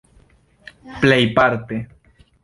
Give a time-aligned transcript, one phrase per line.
[1.01, 1.77] plejparte